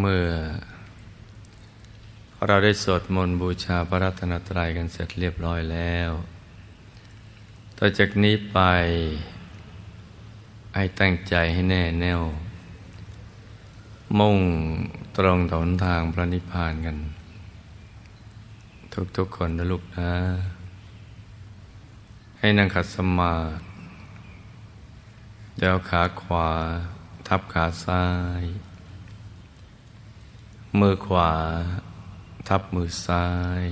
[0.00, 0.28] เมื่อ
[2.46, 6.10] เราได้สวดมนต์บูชาพระรัตนตรัยกันเสร็จเรียบร้อยแล้ว
[7.78, 8.58] ต่อจากนี้ไป
[10.76, 12.22] ให้ตั้งใจให้แน่แน่ว
[14.18, 14.38] มุ่ง
[15.16, 16.96] ตรงต่อหนทางพระนิพพานกัน
[19.16, 20.12] ทุกๆคนนะลูกนะ
[22.38, 23.62] ให้นั่งขัดสมาธิ
[25.58, 26.48] เดี๋ยวขาขวา
[27.26, 28.04] ทับขาซ้า
[28.42, 28.44] ย
[30.80, 31.32] มือขวา
[32.48, 33.26] ทับมือซ้า
[33.64, 33.66] ย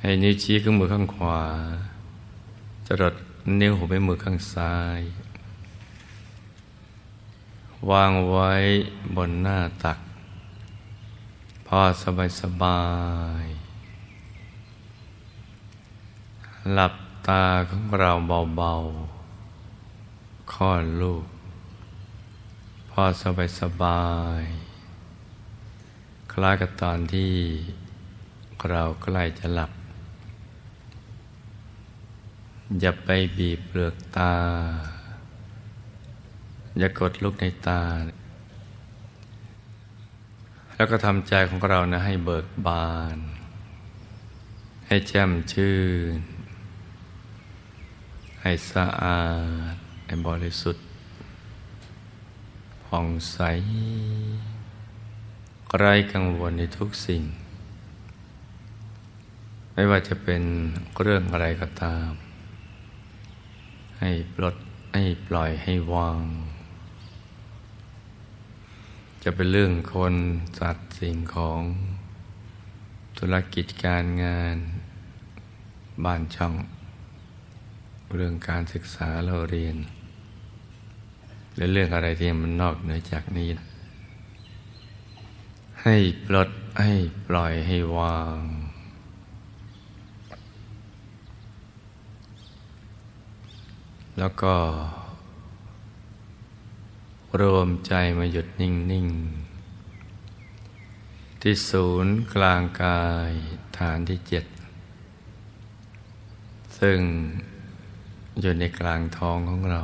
[0.00, 1.42] ให้นิ้วชี้ขึ้นมือข้างขวา
[2.86, 3.14] จรด
[3.60, 5.00] นิ้วหัวไปมือข้างซ้าย
[7.90, 8.52] วางไว้
[9.16, 9.98] บนหน้าตัก
[11.66, 12.82] พอสบายสบา
[13.42, 13.44] ย
[16.74, 16.94] หลับ
[17.26, 18.10] ตาของเรา
[18.56, 21.24] เบาๆคลอดลูก
[22.98, 24.06] พอสบายสบา
[24.40, 24.42] ย
[26.32, 27.34] คล้ายกับตอนที่
[28.70, 29.70] เราใกล้จะหลับ
[32.80, 34.34] อย่าไปบีบเปลือกตา
[36.78, 37.82] อย่ากดลูกในตา
[40.74, 43.18] แล้วก็ทำใจของเรานะให้เบิกบาน
[44.86, 45.76] ให้แจ่มชื่
[46.16, 46.18] น
[48.42, 49.22] ให้สะอา
[49.72, 49.74] ด
[50.06, 50.85] ให้บริสุทธิ์
[52.86, 53.38] ผ่องใส
[55.78, 57.22] ไร้กังวลในทุกสิ่ง
[59.72, 60.42] ไม่ว่าจะเป็น
[61.02, 62.10] เรื่องอะไรก็ตาม
[64.00, 64.56] ให้ปลด
[64.94, 66.24] ให้ปล่อยให้วาง
[69.22, 70.14] จะเป็นเรื่องคน
[70.58, 71.62] สัตว์สิ่งของ
[73.18, 74.56] ธุรกิจการงาน
[76.04, 76.54] บ้านช่อง
[78.14, 79.76] เรื่องการศึกษาเราเรียน
[81.56, 83.48] หรือเรื่องอะไรที่มันนอกเหนือจากนี้
[85.82, 86.48] ให้ปลด
[86.82, 86.94] ให้
[87.26, 88.40] ปล่อยให้วาง
[94.18, 94.54] แล้วก็
[97.40, 99.06] รวมใจมาหยุดนิ่ง
[100.64, 103.30] ๆ ที่ศูนย์กลางกาย
[103.78, 104.44] ฐานที่เจ็ด
[106.78, 106.98] ซึ่ง
[108.40, 109.82] อยู่ในกลางท้องของเรา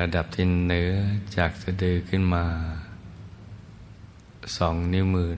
[0.00, 0.92] ระดับที่เหนือ
[1.36, 2.44] จากสะดือขึ้นมา
[4.56, 5.30] สองนิ้วมือ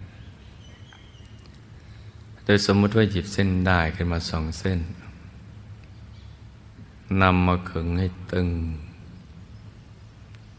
[2.44, 4.81] โดยสมมติว่าหยิบเส้นได้ขึ้นมาสองเส้น
[7.22, 8.49] นำมาขึงให้ตึง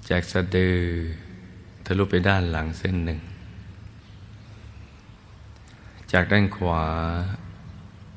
[0.09, 0.78] จากสะดือ
[1.85, 3.19] ทะลุไปด้านหลังเส้นหนึ่ง
[6.12, 6.84] จากด้านขวา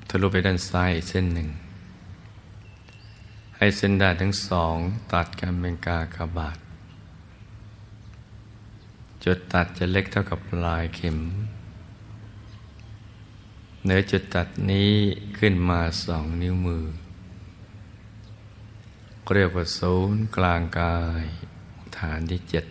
[0.09, 1.49] ทะลุไปด้านซ้ายเส้นหนึ่ง
[3.65, 4.77] ให้เส้นได้ทั้งสอง
[5.13, 6.59] ตัดกันเป็นกากบาท
[9.25, 11.19] จุดตัดจะเล็กเท่ากับปลายเข็ม
[13.83, 14.93] เหนือจุดตัดนี้
[15.39, 16.85] ขึ้นมาสองนิ้วมือ
[19.35, 21.25] เรียกว่าศูนย์กลางกาย
[21.99, 22.67] ฐานที่เจ็ด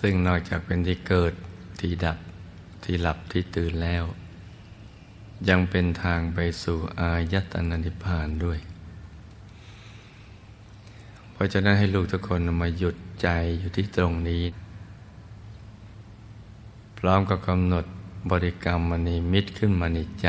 [0.00, 1.32] ซึ่งนอกจากเป็นที่เกิด
[1.80, 2.18] ที่ดับ
[2.84, 4.04] ที่หลับที่ตื่นแล้ว
[5.48, 8.58] ยังเป็นทางไปสู่อายตนะนิพพานด้วย
[11.32, 13.28] เพราะฉะนั้นให้ลูกทุกคนมาหยุดใจ
[13.58, 14.44] อยู่ที่ตรงนี้
[16.98, 17.84] พร้อมกับกำหนด
[18.30, 20.28] บริกรรมมณีมิตรขึ้นมาในใจ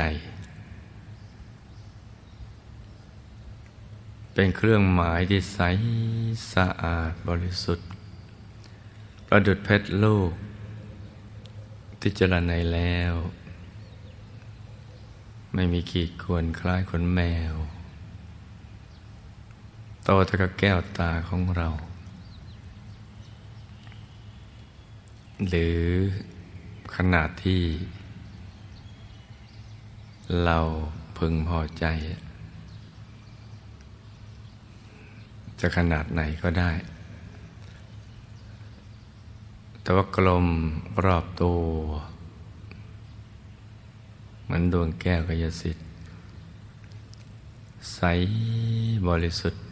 [4.33, 5.59] เป็นเครื่องหมายที่ใส
[6.53, 7.87] สะอาดบริสุทธิ์
[9.27, 10.31] ประดุดเพชรลูก
[11.99, 13.13] ที่เจรในแล้ว
[15.55, 17.53] ไม่มีขีดควรคล้ายขนแมว
[20.03, 21.69] โตเท่ากับแก้วตาของเรา
[25.47, 25.79] หรือ
[26.95, 27.61] ขนาดที่
[30.45, 30.59] เรา
[31.17, 31.85] พึงพอใจ
[35.59, 36.71] จะขนาดไหนก็ได้
[39.81, 40.47] แต่ว่ากลม
[41.05, 41.61] รอบตัว
[44.53, 45.85] มือนดวงแก้วกยสิทธิ์
[47.93, 48.01] ใส
[49.07, 49.63] บริสุทธิ์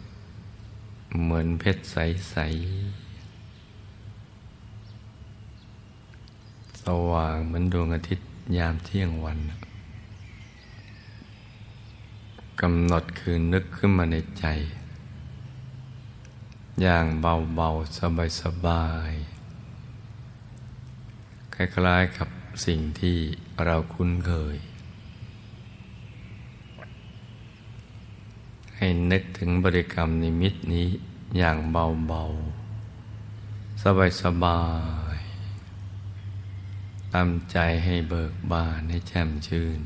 [1.23, 1.97] เหมือนเพชรใส
[2.31, 2.37] ใส
[6.81, 8.27] สว่างเหมือนดวงอาทิตย์
[8.57, 9.39] ยามเที่ยงวัน
[12.61, 14.45] กำหนดคือนึกขึ้นมาในใจ
[16.81, 17.97] อย่างเบาๆ
[18.41, 23.17] สบายๆ คล้ายๆกับ สิ่งที่
[23.65, 24.57] เราคุ้นเคย
[28.77, 30.87] ให้นึกถึงบริกรรมนิมิตนี้
[31.37, 33.83] อย่างเบาๆ
[34.23, 34.61] สบา
[35.15, 39.79] ยๆทำใจให้เบิกบานให้แจ่มชื่น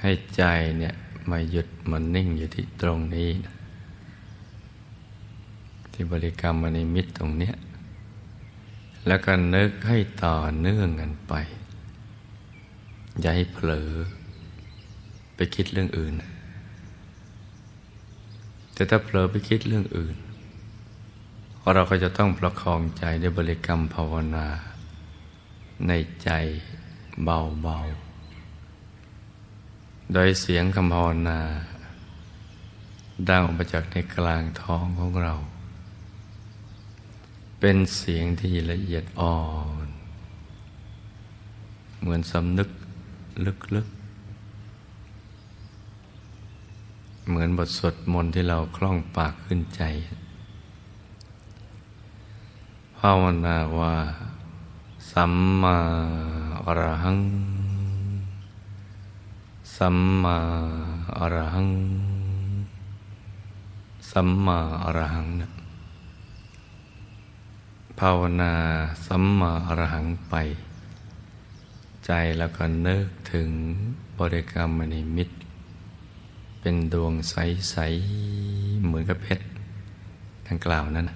[0.00, 0.42] ให้ใจ
[0.78, 0.94] เนี่ย
[1.30, 3.30] มาหยุดมันนิ่งอยู่ที่ตรงนี้
[5.92, 7.54] ที่บริกรรมมณิมิตตรงเนี้ย
[9.06, 11.34] แล้วก็นึกให้ต่อเนื่องกันไป
[13.20, 13.90] อย่าให้เผลอ
[15.34, 16.14] ไปคิดเรื่องอื่น
[18.74, 20.16] แต่ถ้าเผลอไปคิดเรื่องอื่น
[21.74, 24.46] เราก็จะต้องประคองใจด้วยบริกรรมภาวนา
[25.86, 25.92] ใน
[26.22, 26.30] ใจ
[27.22, 31.38] เบาๆ โดยเสียงคำภาวนา
[33.28, 35.34] ดังออกมาจากในกลางท้องของเรา
[37.60, 39.38] เป็นเสียงที่ละเอียดอ่อ
[39.86, 39.88] น
[42.00, 42.70] เหมือนสำนึก
[43.74, 43.96] ลึกๆ
[47.28, 49.82] เหมือนบทสวดมนต์ที่เราคล่องปากขึ้นใจ
[52.98, 53.94] ภาวนาว่า
[55.10, 55.32] สัม
[55.62, 55.76] มา
[56.66, 57.20] อรหัง
[59.76, 60.38] สัมมา
[61.18, 61.70] อรหัง
[64.10, 65.55] สัมมาอรหังนะ
[68.00, 68.54] ภาวนา
[69.06, 70.34] สัมมาอรหังไป
[72.06, 73.50] ใจแล้วก็นึกถึง
[74.18, 75.34] บริกรรมมณีมิตร
[76.60, 77.76] เป็นดวงใส
[78.30, 79.44] ๆ เหมือนกับเพชร
[80.48, 81.06] ดังกล่าวนั้น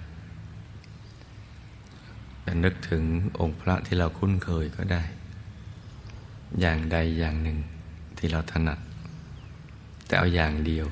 [2.45, 3.03] จะนึกถึง
[3.41, 5.03] องค์พระที่เราคุ้นเคยก็ได้
[6.61, 7.59] อย่างใดอย่างหนึ่ง
[8.19, 8.79] ที่เราถนัด
[10.07, 10.87] แต่เอาอย่างเดียว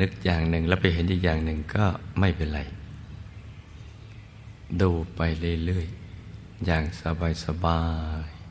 [0.00, 1.84] นึกอย่างหนึ่งแล้วไปเห็นอีกอย่างหนึ่งก็
[2.20, 2.60] ไม่เป็นไร
[4.80, 5.20] ดูไป
[5.66, 6.84] เรื่อยๆ อย่าง
[7.44, 7.82] สบา
[8.26, 8.44] ยๆ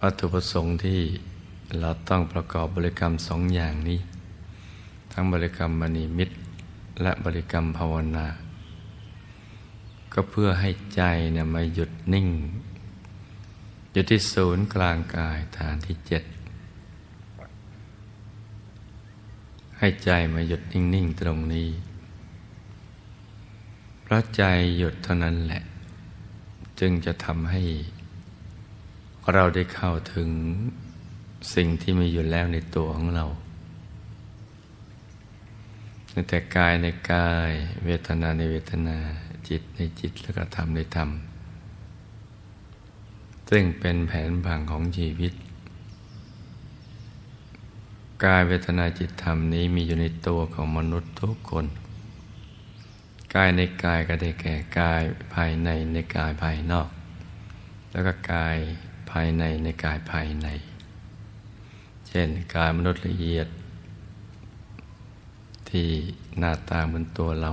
[0.00, 1.00] วัตถุประสงค์ที่
[1.80, 4.00] เราต้องประกอบบริกรรมสองอย่างนี้
[5.12, 6.34] ทั้งบริกรรมมณีมิตร
[7.02, 8.26] และบริกรรมภาวนา
[10.12, 12.28] ก็เพื่อให้ใจเนี่ยมาหยุดนิ่ง
[13.92, 16.22] อยู่ที่ศูนย์กลางกายฐานที่เจ็ด
[19.78, 21.68] ให้ใจมาหยุดนิ่ง ๆ ตรงนี้
[24.12, 24.42] ราะใจ
[24.76, 25.62] หยุดเท่านั้นแหละ
[26.80, 27.62] จึงจะทำให้
[29.32, 30.28] เราได้เข้าถึง
[31.54, 33.26] สิ่งที่มีอยู่แล้วในตัวของเรา
[36.28, 37.50] แต่กายในกาย
[37.84, 38.96] เวทนาในเวทนา
[39.48, 41.10] จิตในจิตแล้วก็ธรรมในธรรม
[43.50, 45.32] ซึ่งเป็นแผนผังของชีวิต
[48.24, 51.66] กายเวทนาจิตธรรมนี้มีอยู่ในตัวของมนุษย์ทุกคน
[53.34, 55.02] กายในกายก็ได้แก่กาย
[55.34, 56.88] ภายในในกายภายนอก
[57.92, 58.56] แล้วก็กาย
[59.10, 60.48] ภายในในกายภายใน
[62.08, 63.48] เช่นกายมนุษย์ละเอียด
[65.68, 65.88] ที่
[66.38, 67.52] หน้าตาเหมือนตัวเรา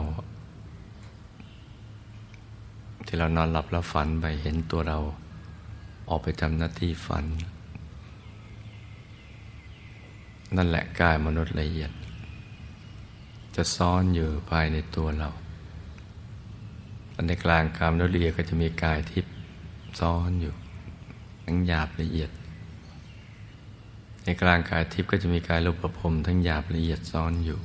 [3.06, 4.98] ที่เรานอนหลับแล้วฝันไปเห็นตัวเรา
[6.10, 7.26] ออกไปทำหน้าที่ฝัน
[10.56, 11.92] นั่นแหละกายมนุษย์ละเอียด
[13.56, 15.30] จะซ่อนอยู่ภายในตัวเรา
[17.28, 19.34] ในกลางกามนุเรียก็จะมีกายทิพย์
[20.00, 20.54] ซ้อนอยู่
[21.46, 22.30] ทั้งหยาบละเอียด
[24.24, 27.60] ในกลางกายทิพย์ก็จะมีกายรูปภพทั้งหยาบละเอียดซ้อนอยู่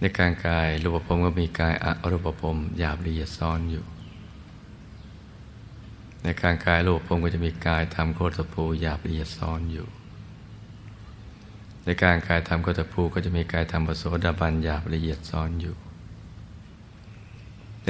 [0.00, 3.84] ในกลางกายรูปภพก็มีกายอรูปภพหยาบละเอียดซ้อนอยู่
[6.22, 9.86] ในกลางกายรูปภพก็จะมีกายธรรมโคตรภูหยาบละเอียดซ้อนอยู่
[11.84, 15.76] ในกลางกายธรรมโคตรภูก็จะมีกายธรรมปโสดาบันหยาบละเอียดซ้อนอยู่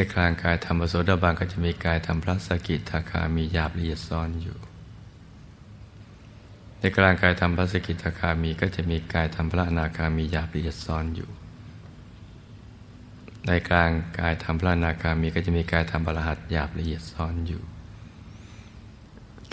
[0.00, 4.58] ในกลางกายธรรมโสดาบันก็จะมีกายธรรมพระสกิทาคามีหยาบละเอียดซ้อนอยู่
[6.80, 11.30] ในกลางกายธรรมพระสกิทาคามีก็จะมีกายธรรมพระอนาคามีหยาบละเอียดซ้อนอยู่
[13.46, 17.62] ในกลางกายธรรมพระอนาคามีก็จะมีกายธรรมพระรหัสหยาบละเอียดซ้อนอยู่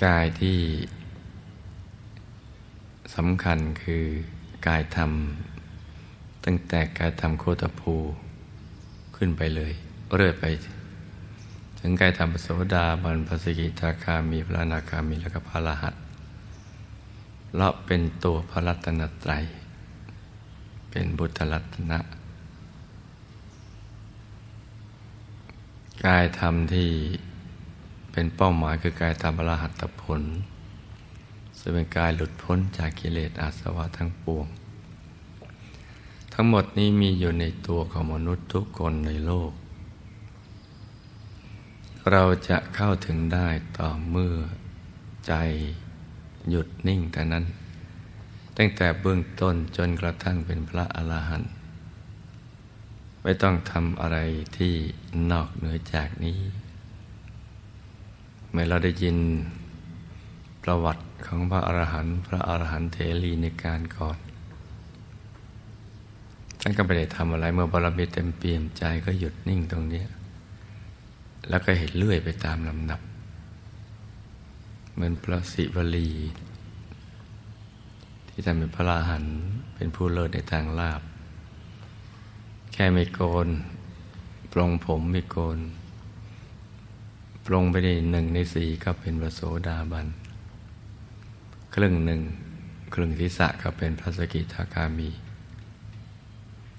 [0.06, 0.60] กายที่
[3.16, 4.06] สำคัญคือ
[4.68, 5.12] กายธรรม
[6.46, 7.94] ตั้งแต่กายธรรมโคตภู
[9.18, 9.74] ขึ้นไปเลย
[10.14, 10.44] เรื่อยไป
[11.80, 15.96] ถึงกายธรรมโสดาบันปสกิทาคามีพระนาคามีและก็พระรหัส
[17.56, 19.44] เราเป็นตัวพระรัตนตรัย
[20.90, 22.00] เป็นบุตรรัตนะ
[26.06, 26.90] กายธรรมที่
[28.12, 30.22] เป็นเป้าหมายคือกายธรรมพระหัตผล
[31.60, 34.46] จะเป็นกายหลุดพ้นจากกิเลสอาสวะทั้งปวง
[36.34, 39.52] ทั้งหมดนี้มีอยู่ในตัวของมนุษย์ทุกคนในโลก
[42.12, 43.48] เราจะเข้าถึงได้
[43.80, 44.36] ต่อเมื่อ
[45.28, 45.34] ใจ
[46.50, 47.46] หยุดนิ่งแต่นั้น
[48.58, 51.52] ตั้งแต่เบื้องต้นจนกระทั่งเป็นพระอรหันต์
[53.24, 54.18] ไม่ต้องทำอะไร
[54.58, 54.74] ที่
[55.32, 56.40] นอกเหนือจากนี้
[58.52, 59.18] เมื่อเราได้ยิน
[60.64, 64.18] ประวัติของพระอรหันต์พระอรหันต์เทรีในการก่อน
[66.60, 70.04] ท่านก็ไม่ได้ทำอะไรเมื่อบารมีเต็มเปี่ยมใจก็หยุดนิ่งตรงนี้
[71.50, 73.02] แล้วก็เห็นเลื่อยไปตามลำดับ
[74.94, 76.10] เหมือนพระศิวลี
[78.30, 79.26] ที่ท่านเป็นพระอรหัน
[79.76, 81.02] เป็นผู้เลิศในทางลาบ
[82.74, 83.48] แค่ไม่โกน
[84.52, 85.60] ปรงผมไม่โกน
[87.46, 90.08] ปรงไปได้หนึ่งในสี่ก็เป็นพระโสดาบัน
[91.76, 92.22] ครึ่งหนึ่ง
[92.94, 95.10] ครึ่งทิศะก็เป็นพระสกิทาคามี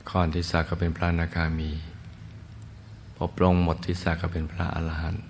[0.08, 1.70] คอนทิศะก็เป็นพระนาคามี
[3.16, 5.24] พอปรงหมดทิศก็เป็นพระอรหันต์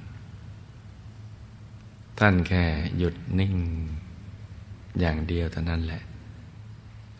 [2.19, 2.65] ท่านแค่
[2.99, 3.55] หยุดนิ่ง
[5.01, 6.03] อย่างเดียวเท่านั้นแหละ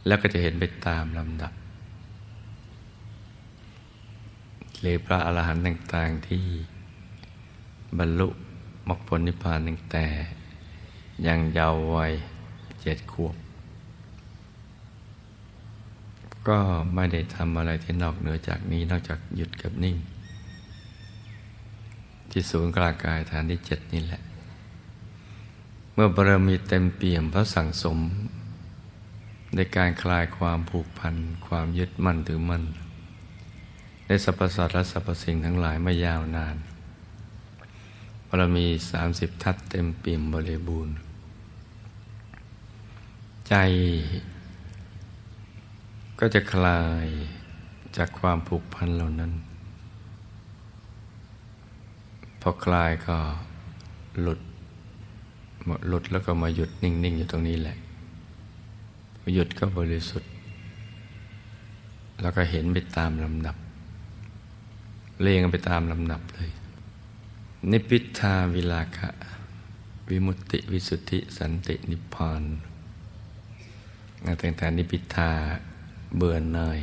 [0.07, 1.53] แล้วก็จะเห็นไปตามลำดับ
[4.81, 6.45] หรือพระอรหันต์ต่างๆที่
[7.99, 8.29] บรรลุ
[8.89, 10.07] มรรคผลนิพพานตั้งแต่
[11.27, 12.13] ยังเยาว์วัย
[12.83, 13.37] เจ็ดขวบ
[16.49, 16.59] ก็
[16.95, 19.97] ไม่ได้ทำอะไรที่นอกเหนือจากนี้นอกจากหยุดกับนิ่ง
[22.39, 24.23] ที่ศูนย์กลางกายฐานที่เจ็ดนี่แหละ
[25.95, 27.99] เมื่อบารมีเต็มเปี่ยมพระสั่งสม
[29.55, 31.15] ในการคลายความผูกพัน
[31.47, 32.65] ความยึดมั่นถือมั่น
[34.07, 36.57] ในสรรพสัตว์และสรรพสิ่งทั้งหลายไม่ยาวนาน
[38.29, 40.95] บารมีสามสิบทัศเต็มเปี่ยมบริบูรณ์
[43.49, 43.55] ใจ
[46.19, 47.07] ก็จะคลาย
[47.97, 49.33] จากความผูกพันเหล่านั้น
[52.49, 53.17] อคลายก็
[54.21, 54.41] หลุด
[55.89, 57.77] หลุดแล้วก็มาหยุดนิ่ง ๆ อยู่ตรงนี้แหละ
[59.35, 60.31] หยุดก็บริสุทธิ์
[62.21, 63.57] แล้วก็เห็นไปตามลำดับ
[65.21, 66.51] เรียงไปตามลำดับเลย
[67.71, 69.11] นิพิทาวิลาคะ
[70.09, 72.43] วิมุตติวิสุทธิสันตินิพพาน
[74.41, 75.31] ตั้งแต่นิพิทา
[76.17, 76.81] เบื่อหน่าย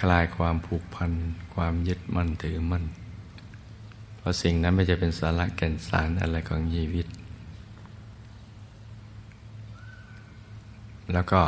[0.00, 1.12] คลายความผูกพัน
[1.54, 2.84] ความยึดมั่นถือมั่น
[4.18, 7.06] เพราะสิ่งนั้นไม่จะเป็นสาระแก่นสารอะไรของชีวิต
[11.12, 11.40] แล้วก็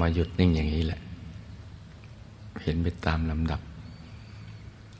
[0.00, 1.00] มาหยุดนิ่งอย่างนี้แหละ
[2.62, 3.60] เห็นไปตามลำดับ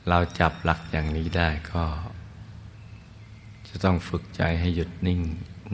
[0.09, 1.83] เราจับหลักอย่างนี้ได้ก็
[3.67, 5.19] จะต้องฝึกใจให้หยุดนิ่ง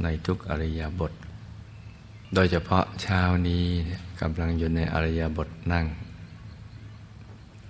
[0.04, 1.14] ในทุกอริยบท
[2.34, 3.64] โดยเฉพาะเช้านี้
[4.22, 5.86] กำลังอยู่ในอริยบทนั่ง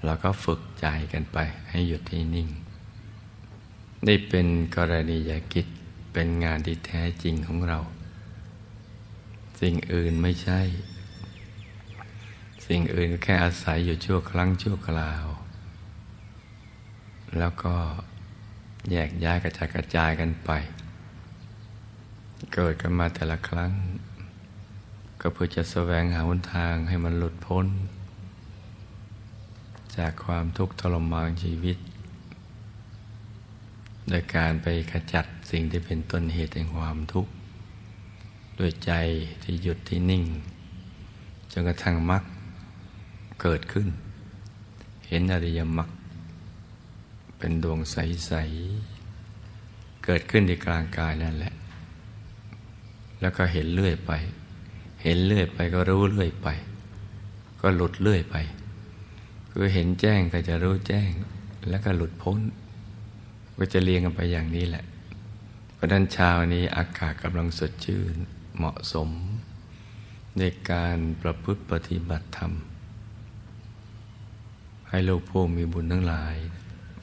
[0.05, 1.37] เราก็ฝึกใจกันไป
[1.69, 2.47] ให้หยุดที่นิ่ง
[4.07, 5.67] นี่เป็นกรณียกิจ
[6.13, 7.79] เป็นงานที่แท้จริงของเรา
[9.59, 10.61] สิ่งอื่นไม่ใช่
[12.67, 15.25] สิ่งอื่นก็แค่อาศัยอยู่ชั่วครั้งชั่วคราว
[17.39, 17.75] แล้วก็
[18.91, 20.51] แยกย้ายกระจายกระจายกันไป
[22.53, 23.71] เกิดกันมาแต่ละครั้ง
[25.21, 27.67] ก็เพื่อจะแสวงหาหนทางให้มันหลุดพ้น
[29.97, 31.77] จากความทุกข์ทรมานชีวิต
[34.09, 37.31] โดยการไปขจัดสิ่งที่เป็นต้นเหตุแห่งความทุกข์
[38.59, 38.91] ด้วยใจ
[39.43, 40.23] ที่หยุดที่นิ่ง
[41.51, 42.23] จนกระทั่งมรรค
[43.41, 43.87] เกิดขึ้น
[45.07, 45.89] เห็นอริยมรรค
[47.37, 48.31] เป็นดวงใส
[49.17, 51.53] ๆ เกิดขึ้นในกลางกายนั่นแหละ
[53.21, 54.11] แล้วก็เห็นเรื่อยไป
[55.03, 56.47] เห็นเลื่อยไปก็รู้เลื่อยไป
[57.61, 58.35] ก็หลุดเลื่อยไป
[59.51, 61.09] คือเห็นแจ้งก็จะรู้แจ้ง
[61.69, 62.39] แล้วก็หลุดพ้น
[63.59, 64.85] ก็จะเรียงกันไปอย่างนี้แหละ
[65.73, 68.15] เพราะนั้นเช้านี้อากาศกำลังสดชื่น
[68.57, 69.09] เหมาะสม
[70.37, 72.51] ในการประพฤติปฏิบัติธรรม
[74.89, 76.35] ให้โลกผู้มีบุญทั้งหลาย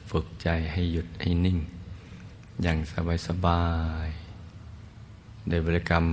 [0.09, 1.57] ฝึกใจให้หยุดให้นิ่ง
[2.63, 2.77] อย่าง
[3.27, 3.65] สบา
[4.05, 6.05] ยๆในบริกรรม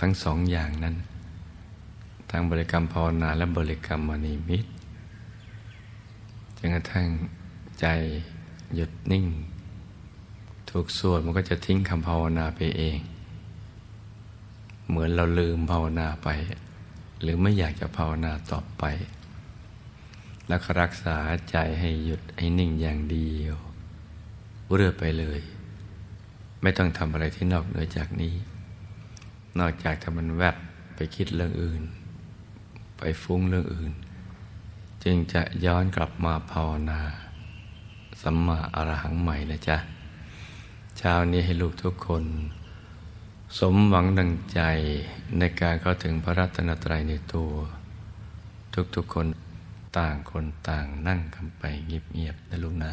[0.00, 0.96] ทั้งสองอย่างนั้น
[2.30, 4.70] ทางบริกรรมภาวนาและบริกรรมมณีมิตร
[6.56, 7.08] จนกระทั่ง
[7.80, 7.86] ใจ
[8.74, 9.26] หยุดนิ่ง
[10.76, 12.98] ถูกสวดมันก็จะทิ้งคำภาวนาไปเอง
[14.88, 16.28] เหมือนเราลืมภาวนาไป
[17.22, 18.84] หรือไม่อยากจะภาวนาต่อไป
[20.46, 21.16] แล้วรักษา
[21.50, 23.56] ใจให้หยุดให้นิ่งอย่างเดียว
[24.74, 25.40] เรื่อยไปเลย
[26.62, 28.34] ไม่ต้องทำอะไรที่นอกเหนือจากนี้
[29.58, 30.56] นอกจากถ้ามันแวบ
[30.94, 31.82] ไปคิดเรื่องอื่น
[32.98, 33.92] ไปฟุ้งเรื่องอื่น
[35.04, 37.00] จึงจะย้อนกลับมาภาวนา
[38.22, 39.78] สัมมาอรหังใหม่นะจ๊ะ
[40.98, 42.24] เช้านี้ให้ลูกทุกคน
[43.58, 44.60] สมหวังดังใจ
[45.38, 47.52] ในการเข้าถึงพระรัตนตรัยในตัว
[48.96, 49.26] ทุกๆคน
[49.98, 52.92] ต่างคนต่างนั่งกันไปเงียบๆนะลูกนะ